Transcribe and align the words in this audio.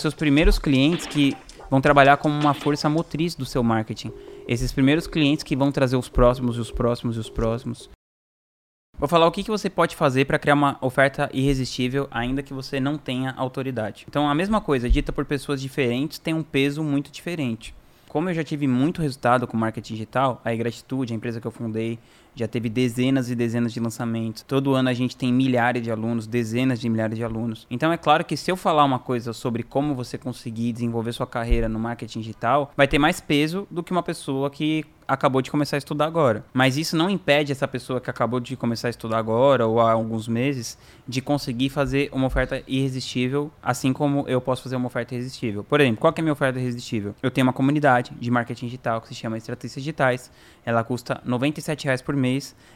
seus 0.00 0.14
primeiros 0.14 0.60
clientes 0.60 1.08
que 1.08 1.36
vão 1.68 1.80
trabalhar 1.80 2.18
como 2.18 2.32
uma 2.32 2.54
força 2.54 2.88
motriz 2.88 3.34
do 3.34 3.44
seu 3.44 3.64
marketing. 3.64 4.12
Esses 4.46 4.70
primeiros 4.70 5.08
clientes 5.08 5.42
que 5.42 5.56
vão 5.56 5.72
trazer 5.72 5.96
os 5.96 6.08
próximos 6.08 6.56
e 6.56 6.60
os 6.60 6.70
próximos 6.70 7.16
e 7.16 7.18
os 7.18 7.28
próximos. 7.28 7.90
Vou 8.96 9.08
falar 9.08 9.26
o 9.26 9.32
que, 9.32 9.42
que 9.42 9.50
você 9.50 9.68
pode 9.68 9.96
fazer 9.96 10.24
para 10.24 10.38
criar 10.38 10.54
uma 10.54 10.78
oferta 10.80 11.28
irresistível, 11.32 12.06
ainda 12.12 12.44
que 12.44 12.54
você 12.54 12.78
não 12.78 12.96
tenha 12.96 13.34
autoridade. 13.36 14.06
Então, 14.08 14.30
a 14.30 14.34
mesma 14.36 14.60
coisa, 14.60 14.88
dita 14.88 15.12
por 15.12 15.24
pessoas 15.24 15.60
diferentes, 15.60 16.20
tem 16.20 16.32
um 16.32 16.44
peso 16.44 16.84
muito 16.84 17.10
diferente. 17.10 17.74
Como 18.08 18.30
eu 18.30 18.34
já 18.34 18.44
tive 18.44 18.68
muito 18.68 19.02
resultado 19.02 19.48
com 19.48 19.56
marketing 19.56 19.94
digital, 19.94 20.40
a 20.44 20.54
Gratitude, 20.54 21.12
a 21.12 21.16
empresa 21.16 21.40
que 21.40 21.46
eu 21.46 21.50
fundei, 21.50 21.98
já 22.38 22.48
teve 22.48 22.68
dezenas 22.68 23.30
e 23.30 23.34
dezenas 23.34 23.72
de 23.72 23.80
lançamentos. 23.80 24.42
Todo 24.42 24.74
ano 24.74 24.88
a 24.88 24.94
gente 24.94 25.16
tem 25.16 25.32
milhares 25.32 25.82
de 25.82 25.90
alunos, 25.90 26.26
dezenas 26.26 26.80
de 26.80 26.88
milhares 26.88 27.16
de 27.16 27.24
alunos. 27.24 27.66
Então 27.70 27.92
é 27.92 27.96
claro 27.96 28.24
que 28.24 28.36
se 28.36 28.50
eu 28.50 28.56
falar 28.56 28.84
uma 28.84 28.98
coisa 28.98 29.32
sobre 29.32 29.62
como 29.62 29.94
você 29.94 30.16
conseguir 30.16 30.72
desenvolver 30.72 31.12
sua 31.12 31.26
carreira 31.26 31.68
no 31.68 31.78
marketing 31.78 32.20
digital, 32.20 32.72
vai 32.76 32.86
ter 32.86 32.98
mais 32.98 33.20
peso 33.20 33.66
do 33.70 33.82
que 33.82 33.92
uma 33.92 34.02
pessoa 34.02 34.50
que 34.50 34.84
acabou 35.08 35.40
de 35.40 35.50
começar 35.50 35.76
a 35.76 35.78
estudar 35.78 36.04
agora. 36.04 36.44
Mas 36.52 36.76
isso 36.76 36.94
não 36.94 37.08
impede 37.08 37.50
essa 37.50 37.66
pessoa 37.66 37.98
que 37.98 38.10
acabou 38.10 38.38
de 38.38 38.54
começar 38.54 38.88
a 38.88 38.90
estudar 38.90 39.16
agora 39.16 39.66
ou 39.66 39.80
há 39.80 39.92
alguns 39.92 40.28
meses 40.28 40.76
de 41.08 41.22
conseguir 41.22 41.70
fazer 41.70 42.10
uma 42.12 42.26
oferta 42.26 42.62
irresistível, 42.68 43.50
assim 43.62 43.92
como 43.94 44.26
eu 44.28 44.38
posso 44.38 44.62
fazer 44.62 44.76
uma 44.76 44.86
oferta 44.86 45.14
irresistível. 45.14 45.64
Por 45.64 45.80
exemplo, 45.80 45.98
qual 45.98 46.12
é 46.14 46.20
a 46.20 46.22
minha 46.22 46.32
oferta 46.32 46.60
irresistível? 46.60 47.14
Eu 47.22 47.30
tenho 47.30 47.46
uma 47.46 47.54
comunidade 47.54 48.12
de 48.20 48.30
marketing 48.30 48.66
digital 48.66 49.00
que 49.00 49.08
se 49.08 49.14
chama 49.14 49.38
Estratégias 49.38 49.82
Digitais. 49.82 50.30
Ela 50.64 50.84
custa 50.84 51.14
R$ 51.14 51.20
97 51.24 52.04
por 52.04 52.14
mês. 52.14 52.27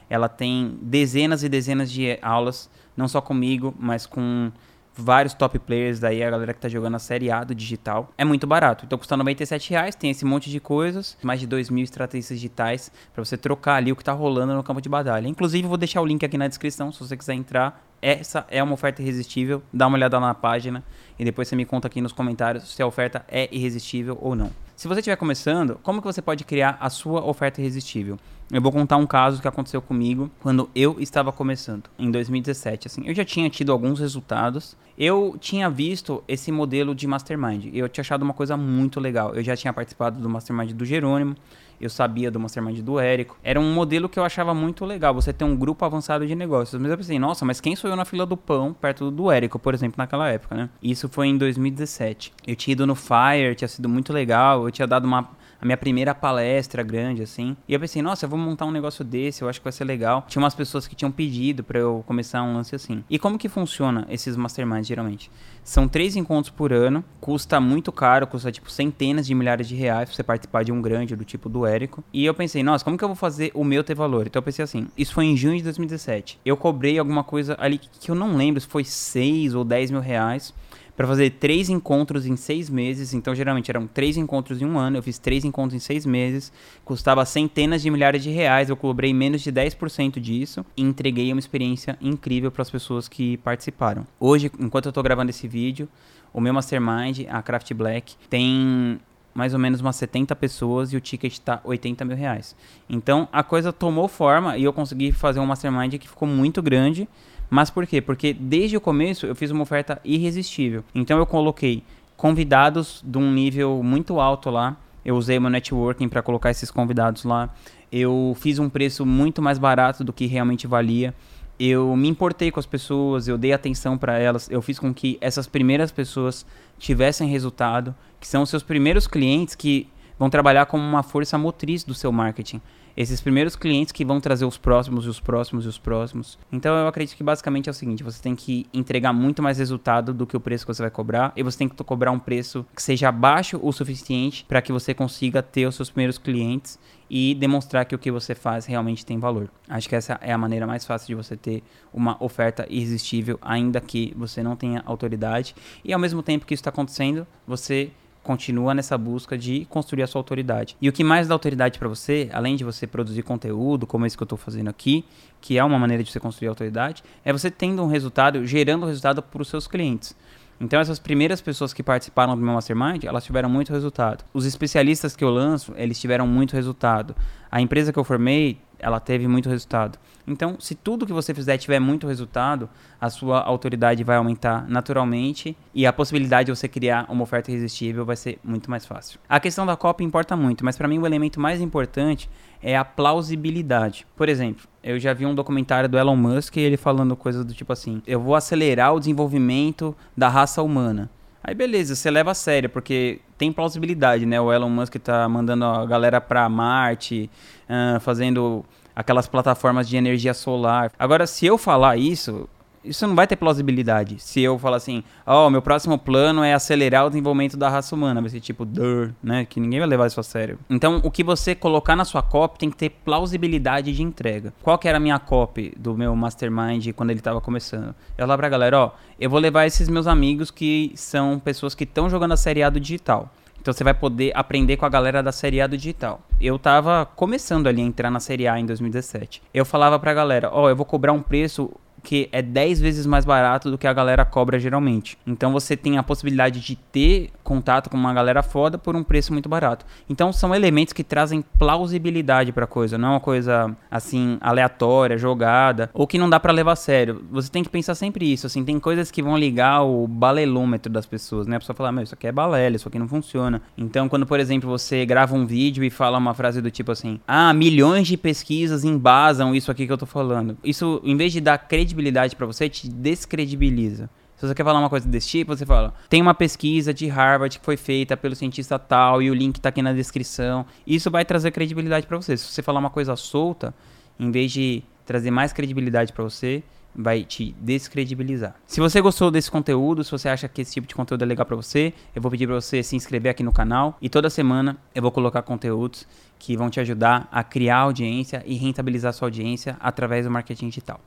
Ela 0.09 0.29
tem 0.29 0.79
dezenas 0.83 1.42
e 1.42 1.48
dezenas 1.48 1.91
de 1.91 2.19
aulas, 2.20 2.70
não 2.97 3.09
só 3.09 3.20
comigo, 3.20 3.75
mas 3.78 4.06
com 4.06 4.51
vários 4.95 5.34
top 5.34 5.59
players 5.59 5.98
daí, 5.98 6.23
a 6.23 6.30
galera 6.30 6.52
que 6.52 6.61
tá 6.61 6.69
jogando 6.69 6.97
a 6.97 6.98
série 6.98 7.30
A 7.30 7.45
do 7.45 7.55
digital. 7.55 8.11
É 8.16 8.25
muito 8.25 8.47
barato. 8.47 8.84
Então 8.84 8.98
custa 8.98 9.16
97 9.16 9.70
reais, 9.70 9.95
tem 9.95 10.11
esse 10.11 10.25
monte 10.25 10.51
de 10.51 10.61
coisas, 10.61 11.16
mais 11.22 11.41
de 11.41 11.47
2 11.47 11.70
mil 11.70 11.84
estratégias 11.84 12.28
digitais 12.28 12.92
para 13.14 13.25
você 13.25 13.36
trocar 13.36 13.77
ali 13.77 13.91
o 13.92 13.97
que 13.97 14.05
tá 14.05 14.12
rolando 14.12 14.55
no 14.55 14.62
campo 14.62 14.81
de 14.81 14.89
batalha. 14.89 15.27
Inclusive, 15.27 15.66
vou 15.66 15.78
deixar 15.78 16.00
o 16.00 16.06
link 16.06 16.25
aqui 16.25 16.37
na 16.37 16.48
descrição 16.48 16.92
se 16.92 17.00
você 17.00 17.16
quiser 17.16 17.34
entrar. 17.34 17.92
Essa 18.03 18.45
é 18.50 18.61
uma 18.61 18.75
oferta 18.75 19.00
irresistível. 19.00 19.62
Dá 19.72 19.86
uma 19.86 19.97
olhada 19.97 20.19
na 20.19 20.34
página 20.34 20.83
e 21.17 21.25
depois 21.25 21.47
você 21.47 21.55
me 21.55 21.64
conta 21.64 21.86
aqui 21.86 22.00
nos 22.00 22.11
comentários 22.11 22.75
se 22.75 22.83
a 22.83 22.86
oferta 22.86 23.25
é 23.28 23.48
irresistível 23.53 24.19
ou 24.20 24.34
não. 24.34 24.50
Se 24.75 24.89
você 24.89 24.98
estiver 24.98 25.14
começando, 25.14 25.78
como 25.84 26.00
que 26.00 26.06
você 26.09 26.20
pode 26.20 26.42
criar 26.42 26.77
a 26.81 26.91
sua 26.91 27.25
oferta 27.25 27.61
irresistível? 27.61 28.19
Eu 28.53 28.61
vou 28.61 28.72
contar 28.72 28.97
um 28.97 29.06
caso 29.06 29.41
que 29.41 29.47
aconteceu 29.47 29.81
comigo 29.81 30.28
quando 30.41 30.69
eu 30.75 30.97
estava 30.98 31.31
começando, 31.31 31.84
em 31.97 32.11
2017. 32.11 32.89
Assim, 32.89 33.03
eu 33.06 33.14
já 33.14 33.25
tinha 33.25 33.48
tido 33.48 33.70
alguns 33.70 34.00
resultados. 34.00 34.77
Eu 34.98 35.37
tinha 35.39 35.70
visto 35.70 36.25
esse 36.27 36.50
modelo 36.50 36.97
de 36.97 37.06
mastermind. 37.06 37.70
Eu 37.72 37.89
tinha 37.89 38.03
achado 38.03 38.22
uma 38.22 38.34
coisa 38.34 38.56
muito 38.56 38.98
legal. 38.98 39.34
Eu 39.34 39.44
já 39.44 39.56
tinha 39.56 39.72
participado 39.72 40.20
do 40.20 40.28
mastermind 40.28 40.72
do 40.72 40.84
Jerônimo 40.84 41.37
eu 41.83 41.91
sabia 41.91 42.30
do 42.30 42.38
Mastermind 42.38 42.78
do 42.80 42.98
Érico. 42.98 43.36
Era 43.42 43.58
um 43.58 43.75
modelo 43.75 44.08
que 44.08 44.19
eu 44.19 44.25
achava 44.25 44.55
muito 44.55 44.84
legal, 44.84 45.12
você 45.12 45.33
ter 45.33 45.44
um 45.44 45.56
grupo 45.56 45.84
avançado 45.84 46.27
de 46.27 46.34
negócios. 46.34 46.80
Mas 46.80 46.91
eu 46.91 46.97
pensei, 46.97 47.19
nossa, 47.19 47.44
mas 47.44 47.61
quem 47.61 47.75
sou 47.75 47.91
eu 47.91 47.97
na 47.97 48.05
fila 48.05 48.25
do 48.25 48.36
pão, 48.36 48.72
perto 48.72 49.11
do 49.11 49.30
Érico, 49.30 49.58
por 49.58 49.75
exemplo, 49.75 49.97
naquela 49.98 50.28
época, 50.28 50.55
né? 50.55 50.70
Isso 50.83 51.08
foi 51.08 51.27
em 51.27 51.36
2017. 51.36 52.33
Eu 52.47 52.55
tinha 52.55 52.72
ido 52.72 52.86
no 52.86 52.94
Fire, 52.94 53.55
tinha 53.56 53.69
sido 53.69 53.88
muito 53.88 54.12
legal, 54.12 54.64
eu 54.64 54.70
tinha 54.70 54.86
dado 54.86 55.05
uma 55.05 55.28
a 55.63 55.65
minha 55.65 55.77
primeira 55.77 56.13
palestra 56.13 56.83
grande, 56.83 57.23
assim. 57.23 57.57
E 57.69 57.73
eu 57.73 57.79
pensei, 57.79 58.03
nossa, 58.03 58.27
eu 58.27 58.29
vou 58.29 58.37
montar 58.37 58.67
um 58.67 58.73
negócio 58.73 59.05
desse, 59.05 59.43
eu 59.43 59.49
acho 59.49 59.61
que 59.61 59.65
vai 59.65 59.73
ser 59.73 59.85
legal. 59.85 60.25
Tinha 60.27 60.43
umas 60.43 60.57
pessoas 60.57 60.89
que 60.89 60.97
tinham 60.97 61.13
pedido 61.13 61.63
para 61.63 61.79
eu 61.79 62.03
começar 62.05 62.43
um 62.43 62.55
lance 62.55 62.75
assim. 62.75 63.05
E 63.09 63.17
como 63.17 63.39
que 63.39 63.49
funciona 63.49 64.05
esses 64.11 64.37
masterminds, 64.37 64.89
geralmente? 64.89 65.31
São 65.63 65.87
três 65.87 66.17
encontros 66.17 66.53
por 66.53 66.73
ano, 66.73 67.05
custa 67.21 67.61
muito 67.61 67.93
caro, 67.93 68.27
custa 68.27 68.51
tipo 68.51 68.69
centenas 68.69 69.25
de 69.25 69.37
milhares 69.37 69.69
de 69.69 69.77
reais 69.77 70.09
pra 70.09 70.17
você 70.17 70.25
participar 70.25 70.65
de 70.65 70.73
um 70.73 70.83
grande 70.83 71.15
do 71.15 71.25
tipo 71.25 71.49
do 71.49 71.65
Érico. 71.65 72.03
E 72.13 72.25
eu 72.25 72.35
pensei, 72.35 72.65
nossa, 72.65 72.85
como 72.85 72.99
que 72.99 73.05
eu 73.05 73.09
vou 73.09 73.17
fazer 73.17 73.53
o 73.55 73.63
meu 73.63 73.85
ter 73.85 73.95
valor? 73.95 74.27
Então 74.27 74.41
eu 74.41 74.45
pensei 74.45 74.65
assim, 74.65 74.89
isso 74.99 75.15
foi 75.15 75.27
em 75.27 75.37
junho 75.37 75.59
de 75.59 75.62
2017. 75.62 76.41
Eu 76.45 76.56
cobrei 76.56 76.99
alguma 76.99 77.22
coisa 77.22 77.56
ali 77.61 77.78
que 77.78 78.11
eu 78.11 78.17
não 78.17 78.37
lembro 78.37 78.61
se 78.61 78.67
foi 78.67 78.83
6 78.83 79.55
ou 79.55 79.65
10 79.65 79.93
mil 79.93 80.01
reais 80.01 80.53
para 80.97 81.06
fazer 81.06 81.30
três 81.30 81.69
encontros 81.69 82.26
em 82.26 82.36
seis 82.36 82.69
meses. 82.69 83.14
Então, 83.14 83.34
geralmente 83.34 83.70
eram 83.70 83.86
três 83.86 84.16
encontros 84.16 84.60
em 84.60 84.64
um 84.64 84.78
ano. 84.78 84.98
Eu 84.98 85.03
fiz 85.03 85.19
três 85.19 85.44
encontros 85.44 85.75
em 85.75 85.78
seis 85.78 86.04
meses. 86.04 86.53
Custava 86.84 87.25
centenas 87.25 87.82
de 87.82 87.91
milhares 87.91 88.22
de 88.22 88.30
reais. 88.30 88.69
Eu 88.69 88.76
cobrei 88.76 89.12
menos 89.14 89.41
de 89.41 89.53
10% 89.53 90.20
disso. 90.20 90.64
E 90.76 90.82
entreguei 90.82 91.32
uma 91.32 91.41
experiência 91.41 91.97
incrível 92.00 92.50
para 92.50 92.62
as 92.62 92.70
pessoas 92.70 93.08
que 93.08 93.36
participaram. 93.38 94.06
Hoje, 94.20 94.50
enquanto 94.58 94.86
eu 94.86 94.91
estou 94.91 95.03
gravando 95.03 95.30
esse 95.30 95.48
vídeo, 95.48 95.88
o 96.32 96.41
meu 96.41 96.53
mastermind, 96.54 97.26
a 97.28 97.42
Craft 97.42 97.72
Black, 97.74 98.14
tem 98.28 98.98
mais 99.34 99.53
ou 99.54 99.59
menos 99.59 99.81
umas 99.81 99.97
70 99.97 100.34
pessoas 100.37 100.93
e 100.93 100.97
o 100.97 101.00
ticket 101.00 101.32
está 101.32 101.60
80 101.65 102.04
mil 102.04 102.16
reais. 102.16 102.56
Então 102.88 103.28
a 103.32 103.43
coisa 103.43 103.72
tomou 103.72 104.09
forma 104.09 104.56
e 104.56 104.65
eu 104.65 104.72
consegui 104.72 105.12
fazer 105.12 105.41
um 105.41 105.47
mastermind 105.47 105.94
que 105.94 106.09
ficou 106.09 106.28
muito 106.28 106.62
grande 106.62 107.09
mas 107.54 107.69
por 107.69 107.87
quê? 107.87 108.00
Porque 108.00 108.32
desde 108.32 108.78
o 108.78 108.81
começo 108.81 109.26
eu 109.26 109.34
fiz 109.34 109.50
uma 109.50 109.62
oferta 109.62 110.00
irresistível. 110.03 110.82
Então 110.94 111.19
eu 111.19 111.26
coloquei 111.26 111.82
convidados 112.16 113.04
de 113.04 113.19
um 113.19 113.31
nível 113.31 113.82
muito 113.82 114.19
alto 114.19 114.48
lá. 114.48 114.75
Eu 115.04 115.16
usei 115.16 115.38
meu 115.38 115.50
networking 115.50 116.09
para 116.09 116.22
colocar 116.22 116.50
esses 116.50 116.71
convidados 116.71 117.25
lá. 117.25 117.50
Eu 117.92 118.34
fiz 118.41 118.59
um 118.59 118.71
preço 118.71 119.04
muito 119.04 119.42
mais 119.42 119.59
barato 119.59 120.03
do 120.03 120.15
que 120.15 120.25
realmente 120.25 120.66
valia. 120.66 121.15
Eu 121.59 121.95
me 121.97 122.09
importei 122.09 122.51
com 122.51 122.59
as 122.59 122.67
pessoas, 122.67 123.29
eu 123.29 123.39
dei 123.39 123.53
atenção 123.53 123.97
para 123.97 124.19
elas, 124.19 124.51
eu 124.51 124.61
fiz 124.61 124.79
com 124.79 124.93
que 124.93 125.19
essas 125.21 125.47
primeiras 125.47 125.93
pessoas 125.93 126.45
tivessem 126.79 127.29
resultado, 127.29 127.95
que 128.19 128.27
são 128.27 128.43
os 128.43 128.51
seus 128.51 128.63
primeiros 128.63 129.07
clientes 129.07 129.55
que 129.55 129.89
vão 130.19 130.31
trabalhar 130.31 130.67
como 130.67 130.83
uma 130.83 131.03
força 131.03 131.39
motriz 131.39 131.85
do 131.85 131.95
seu 131.95 132.11
marketing 132.11 132.61
esses 132.97 133.20
primeiros 133.20 133.56
clientes 133.56 133.92
que 133.92 134.04
vão 134.04 134.20
trazer 134.20 134.44
os 134.44 134.58
próximos 134.58 135.06
e 135.06 135.08
os 135.08 135.20
próximos 135.20 135.64
e 135.64 135.69
os 135.69 135.78
próximos. 135.78 136.38
Então 136.50 136.75
eu 136.76 136.86
acredito 136.86 137.16
que 137.16 137.25
basicamente 137.25 137.69
é 137.69 137.70
o 137.70 137.75
seguinte: 137.75 138.03
você 138.03 138.22
tem 138.22 138.34
que 138.34 138.66
entregar 138.72 139.12
muito 139.12 139.42
mais 139.42 139.58
resultado 139.58 140.12
do 140.12 140.26
que 140.26 140.36
o 140.36 140.41
preço 140.41 140.66
que 140.66 140.75
você 140.75 140.82
vai 140.82 140.91
cobrar, 140.91 141.32
e 141.36 141.42
você 141.42 141.58
tem 141.58 141.69
que 141.69 141.76
cobrar 141.84 142.10
um 142.10 142.19
preço 142.19 142.64
que 142.75 142.82
seja 142.82 143.10
baixo 143.10 143.58
o 143.62 143.72
suficiente 143.72 144.44
para 144.44 144.62
que 144.62 144.72
você 144.72 144.94
consiga 144.94 145.42
ter 145.42 145.66
os 145.66 145.75
seus 145.75 145.91
primeiros 145.91 146.19
clientes 146.19 146.78
e 147.14 147.34
demonstrar 147.34 147.84
que 147.84 147.94
o 147.94 147.98
que 147.98 148.10
você 148.10 148.34
faz 148.34 148.64
realmente 148.64 149.04
tem 149.04 149.19
valor. 149.19 149.50
Acho 149.69 149.86
que 149.86 149.94
essa 149.94 150.19
é 150.22 150.32
a 150.32 150.38
maneira 150.38 150.66
mais 150.66 150.86
fácil 150.86 151.09
de 151.09 151.14
você 151.14 151.36
ter 151.36 151.62
uma 151.92 152.16
oferta 152.19 152.66
irresistível, 152.70 153.38
ainda 153.42 153.82
que 153.82 154.14
você 154.16 154.42
não 154.42 154.56
tenha 154.56 154.82
autoridade. 154.86 155.54
E 155.84 155.92
ao 155.92 156.00
mesmo 156.00 156.22
tempo 156.22 156.47
que 156.47 156.54
isso 156.54 156.62
está 156.62 156.70
acontecendo, 156.70 157.26
você 157.47 157.91
continua 158.22 158.75
nessa 158.75 158.97
busca 158.97 159.37
de 159.37 159.66
construir 159.66 160.03
a 160.03 160.06
sua 160.06 160.21
autoridade. 160.21 160.77
E 160.81 160.88
o 160.88 160.93
que 160.93 161.03
mais 161.03 161.28
dá 161.28 161.34
autoridade 161.34 161.78
para 161.78 161.88
você, 161.88 162.28
além 162.33 162.56
de 162.56 162.65
você 162.65 162.87
produzir 162.87 163.22
conteúdo, 163.22 163.87
como 163.87 164.06
esse 164.06 164.16
que 164.16 164.22
eu 164.22 164.27
estou 164.27 164.38
fazendo 164.38 164.69
aqui, 164.69 165.05
que 165.41 165.59
é 165.59 165.65
uma 165.65 165.78
maneira 165.78 166.03
de 166.03 166.10
você 166.10 166.21
construir 166.21 166.49
autoridade, 166.49 167.03
é 167.25 167.33
você 167.33 167.50
tendo 167.50 167.83
um 167.83 167.87
resultado, 167.87 168.47
gerando 168.47 168.87
resultado 168.87 169.22
para 169.22 169.43
os 169.43 169.49
seus 169.49 169.66
clientes. 169.66 170.15
Então 170.60 170.78
essas 170.78 171.00
primeiras 171.00 171.41
pessoas 171.41 171.72
que 171.72 171.83
participaram 171.83 172.37
do 172.37 172.43
meu 172.43 172.55
mastermind, 172.55 173.03
elas 173.05 173.25
tiveram 173.25 173.49
muito 173.49 173.72
resultado. 173.72 174.25
Os 174.33 174.47
especialistas 174.47 175.16
que 175.16 175.25
eu 175.25 175.31
lanço, 175.31 175.75
eles 175.77 176.00
tiveram 176.00 176.25
muito 176.25 176.54
resultado. 176.54 177.16
A 177.50 177.60
empresa 177.60 177.93
que 177.93 177.99
eu 177.99 178.04
formei, 178.04 178.59
ela 178.82 179.00
teve 179.00 179.26
muito 179.28 179.48
resultado. 179.48 179.98
Então, 180.26 180.56
se 180.60 180.75
tudo 180.75 181.06
que 181.06 181.12
você 181.12 181.32
fizer 181.32 181.56
tiver 181.56 181.81
muito 181.81 182.06
resultado, 182.06 182.69
a 183.00 183.09
sua 183.09 183.41
autoridade 183.41 184.04
vai 184.04 184.16
aumentar 184.16 184.69
naturalmente 184.69 185.56
e 185.75 185.87
a 185.87 185.93
possibilidade 185.93 186.47
de 186.47 186.56
você 186.56 186.69
criar 186.69 187.06
uma 187.09 187.22
oferta 187.22 187.50
irresistível 187.50 188.04
vai 188.04 188.16
ser 188.16 188.38
muito 188.44 188.71
mais 188.71 188.84
fácil. 188.84 189.19
A 189.28 189.41
questão 189.41 189.65
da 189.65 189.76
cópia 189.76 190.04
importa 190.04 190.37
muito, 190.37 190.65
mas 190.65 190.76
para 190.76 190.87
mim 190.87 190.98
o 190.98 191.06
elemento 191.06 191.41
mais 191.41 191.60
importante 191.60 192.28
é 192.62 192.76
a 192.76 192.84
plausibilidade. 192.84 194.06
Por 194.16 194.28
exemplo, 194.28 194.69
eu 194.82 194.98
já 194.98 195.12
vi 195.12 195.26
um 195.26 195.34
documentário 195.34 195.88
do 195.88 195.98
Elon 195.98 196.16
Musk 196.16 196.56
ele 196.56 196.76
falando 196.76 197.16
coisas 197.16 197.44
do 197.44 197.54
tipo 197.54 197.72
assim: 197.72 198.03
eu 198.06 198.21
vou 198.21 198.34
acelerar 198.34 198.94
o 198.94 198.98
desenvolvimento 198.98 199.97
da 200.16 200.28
raça 200.28 200.62
humana. 200.62 201.10
Aí 201.44 201.54
beleza, 201.54 201.97
você 201.97 202.10
leva 202.10 202.30
a 202.30 202.34
sério, 202.34 202.70
porque 202.70 203.20
tem 203.36 203.53
plausibilidade, 203.53 204.24
né? 204.24 204.41
O 204.41 204.53
Elon 204.53 204.68
Musk 204.68 204.97
tá 204.97 205.28
mandando 205.28 205.65
a 205.65 205.84
galera 205.84 206.21
para 206.21 206.48
Marte, 206.48 207.28
uh, 207.68 207.98
fazendo 208.00 208.65
aquelas 208.94 209.27
plataformas 209.27 209.89
de 209.89 209.97
energia 209.97 210.34
solar. 210.34 210.92
Agora, 210.98 211.27
se 211.27 211.44
eu 211.44 211.59
falar 211.59 211.97
isso, 211.97 212.48
isso 212.84 213.07
não 213.07 213.15
vai 213.15 213.27
ter 213.27 213.37
plausibilidade. 213.37 214.17
Se 214.19 214.41
eu 214.41 214.59
falar 214.59 214.77
assim, 214.77 215.05
ó, 215.27 215.47
oh, 215.47 215.51
meu 215.51 215.63
próximo 215.63 215.99
plano 215.99 216.43
é 216.43 216.55
acelerar 216.55 217.07
o 217.07 217.11
desenvolvimento 217.11 217.57
da 217.57 217.69
raça 217.69 217.95
humana, 217.95 218.21
vai 218.21 218.31
ser 218.31 218.41
tipo, 218.41 218.65
dur, 218.65 219.13
né? 219.23 219.45
Que 219.45 219.61
ninguém 219.61 219.79
vai 219.79 219.89
levar 219.89 220.07
isso 220.07 220.21
a 220.21 220.23
sério. 220.23 220.59
Então, 220.69 221.01
o 221.05 221.11
que 221.11 221.23
você 221.23 221.55
colocar 221.55 221.95
na 221.97 222.05
sua 222.05 222.23
copy 222.23 222.59
tem 222.59 222.71
que 222.71 222.77
ter 222.77 222.91
plausibilidade 222.91 223.93
de 223.93 224.03
entrega. 224.03 224.53
Qual 224.63 224.79
que 224.79 224.89
era 224.89 224.99
a 224.99 225.01
minha 225.01 225.19
copy 225.19 225.73
do 225.79 225.97
meu 225.97 226.15
mastermind 226.17 226.93
quando 226.95 227.11
ele 227.11 227.21
tava 227.21 227.41
começando? 227.41 227.95
Eu 228.17 228.27
lá 228.27 228.37
pra 228.37 228.49
galera, 228.49 228.79
ó, 228.79 228.91
eu 229.19 229.31
vou 229.31 229.39
levar 229.39 229.67
esses 229.67 229.89
meus 229.89 230.07
amigos 230.07 230.51
que 230.51 230.93
são 230.95 231.39
pessoas 231.39 231.75
que 231.75 231.84
estão 231.84 232.11
jogando 232.11 232.33
a 232.33 232.37
série 232.37 232.63
A 232.63 232.71
do 232.71 232.81
digital. 232.81 233.31
Então 233.63 233.73
você 233.73 233.84
vai 233.84 233.95
poder 233.95 234.33
aprender 234.34 234.77
com 234.77 234.84
a 234.84 234.89
galera 234.89 235.23
da 235.23 235.31
Série 235.31 235.61
A 235.61 235.69
do 235.69 235.77
digital. 235.77 236.21
Eu 236.41 236.59
tava 236.59 237.07
começando 237.07 237.69
ali 237.69 237.81
a 237.81 237.84
entrar 237.84 238.11
na 238.11 238.19
Série 238.19 238.49
A 238.49 238.59
em 238.59 238.67
2017. 238.67 239.41
Eu 239.55 239.65
falava 239.65 240.01
pra 240.01 240.13
galera, 240.13 240.51
ó, 240.53 240.65
oh, 240.65 240.69
eu 240.69 240.75
vou 240.75 240.84
cobrar 240.84 241.13
um 241.13 241.23
preço 241.23 241.71
que 242.03 242.28
é 242.33 242.43
10 242.43 242.81
vezes 242.81 243.07
mais 243.07 243.25
barato 243.25 243.71
do 243.71 243.78
que 243.78 243.87
a 243.87 243.93
galera 243.93 244.25
cobra 244.25 244.59
geralmente. 244.59 245.16
Então 245.27 245.53
você 245.53 245.77
tem 245.77 245.99
a 245.99 246.03
possibilidade 246.03 246.60
de 246.60 246.77
ter 246.77 247.31
contato 247.43 247.91
com 247.91 247.97
uma 247.97 248.13
galera 248.13 248.43
foda 248.43 248.78
por 248.78 248.97
um 248.97 249.03
preço 249.03 249.33
muito 249.33 249.49
barato. 249.49 249.84
Então 250.09 250.33
são 250.33 250.54
elementos 250.54 250.93
que 250.93 251.04
trazem 251.04 251.43
plausibilidade 251.59 252.53
pra 252.53 252.66
coisa, 252.66 252.99
não 252.99 253.09
é 253.09 253.10
uma 253.13 253.21
coisa 253.21 253.75
assim 253.91 254.39
aleatória, 254.41 255.19
jogada, 255.19 255.91
ou 255.93 256.07
que 256.07 256.19
não 256.19 256.28
dá 256.28 256.40
para 256.40 256.52
levar 256.52 256.73
a 256.73 256.76
sério. 256.76 257.25
Você 257.31 257.50
tem 257.50 257.62
que 257.62 257.71
pensar 257.71 257.95
sempre 257.95 258.31
isso, 258.31 258.47
assim, 258.47 258.64
tem 258.64 258.78
coisas 258.78 259.11
que 259.11 259.23
vão 259.23 259.37
ligar 259.37 259.83
o 259.83 260.07
balelômetro 260.07 260.93
das 260.93 261.07
pessoas, 261.07 261.47
né? 261.47 261.57
A 261.57 261.61
pessoa 261.61 261.76
fala, 261.76 261.93
meu, 261.93 262.05
isso 262.05 262.14
aqui 262.14 262.26
é 262.26 262.33
balela, 262.33 262.76
isso 262.76 262.88
aqui 262.88 262.99
não 262.99 263.09
funciona. 263.09 263.62
Então 263.76 264.09
quando, 264.09 264.26
por 264.26 264.40
exemplo, 264.40 264.69
você 264.69 265.05
grava 265.07 265.35
um 265.35 265.47
vídeo 265.47 265.85
e 265.85 265.90
fala 265.90 266.19
uma 266.19 266.35
frase 266.35 266.61
do 266.61 266.71
tipo 266.71 266.93
assim: 266.93 267.21
"Ah, 267.26 267.52
milhões 267.52 268.07
de 268.07 268.16
pesquisas 268.16 268.85
embasam 268.85 269.55
isso 269.55 269.71
aqui 269.71 269.87
que 269.87 269.93
eu 269.93 269.99
tô 269.99 270.07
falando". 270.07 270.57
Isso, 270.64 271.00
em 271.05 271.16
vez 271.16 271.33
de 271.33 271.40
dar 271.40 271.59
credibilidade 271.92 272.35
para 272.35 272.47
você, 272.47 272.68
te 272.68 272.88
descredibiliza. 272.88 274.09
Se 274.37 274.47
você 274.47 274.54
quer 274.54 274.64
falar 274.64 274.80
uma 274.80 274.88
coisa 274.88 275.09
desse 275.09 275.28
tipo, 275.28 275.54
você 275.54 275.64
fala: 275.64 275.94
tem 276.09 276.21
uma 276.21 276.35
pesquisa 276.35 276.92
de 276.92 277.06
Harvard 277.06 277.59
que 277.59 277.64
foi 277.64 277.76
feita 277.76 278.16
pelo 278.16 278.35
cientista 278.35 278.78
tal 278.78 279.23
e 279.23 279.30
o 279.30 279.35
link 279.35 279.61
tá 279.61 279.68
aqui 279.68 279.83
na 279.83 279.92
descrição. 279.92 280.66
Isso 280.87 281.11
vai 281.11 281.25
trazer 281.25 281.52
credibilidade 281.52 282.06
para 282.06 282.16
você. 282.16 282.37
Se 282.37 282.47
você 282.47 282.62
falar 282.62 282.80
uma 282.80 282.90
coisa 282.90 283.14
solta, 283.14 283.73
em 284.18 284.30
vez 284.30 284.50
de 284.50 284.83
trazer 285.06 285.30
mais 285.30 285.52
credibilidade 285.52 286.12
para 286.12 286.25
você, 286.25 286.62
vai 286.94 287.25
te 287.25 287.54
descredibilizar. 287.61 288.54
Se 288.66 288.80
você 288.80 289.00
gostou 289.00 289.30
desse 289.30 289.50
conteúdo, 289.50 290.02
se 290.02 290.11
você 290.11 290.28
acha 290.28 290.49
que 290.49 290.61
esse 290.61 290.73
tipo 290.73 290.87
de 290.87 290.95
conteúdo 290.95 291.23
é 291.23 291.26
legal 291.26 291.47
para 291.47 291.56
você, 291.56 291.95
eu 292.14 292.21
vou 292.21 292.30
pedir 292.30 292.47
para 292.47 292.61
você 292.61 292.83
se 292.83 292.97
inscrever 292.97 293.30
aqui 293.30 293.42
no 293.42 293.52
canal 293.52 293.97
e 294.02 294.09
toda 294.09 294.28
semana 294.28 294.76
eu 294.95 295.02
vou 295.02 295.12
colocar 295.12 295.42
conteúdos 295.42 296.06
que 296.38 296.56
vão 296.56 296.68
te 296.68 296.80
ajudar 296.80 297.28
a 297.30 297.45
criar 297.45 297.78
audiência 297.78 298.42
e 298.45 298.56
rentabilizar 298.56 299.12
sua 299.12 299.26
audiência 299.26 299.76
através 299.80 300.25
do 300.25 300.30
marketing 300.30 300.68
digital. 300.68 301.00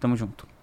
Tamo 0.00 0.16
junto. 0.16 0.59